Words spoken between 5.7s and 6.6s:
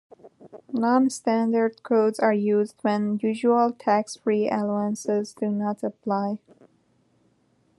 apply.